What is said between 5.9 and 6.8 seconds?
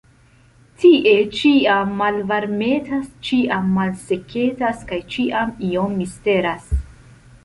misteras.